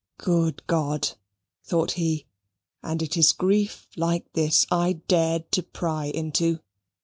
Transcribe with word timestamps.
"Good 0.17 0.65
God," 0.65 1.09
thought 1.63 1.91
he, 1.91 2.25
"and 2.81 3.03
is 3.03 3.29
it 3.31 3.37
grief 3.37 3.87
like 3.95 4.33
this 4.33 4.65
I 4.71 4.93
dared 5.07 5.51
to 5.51 5.61
pry 5.61 6.05
into?" 6.05 6.57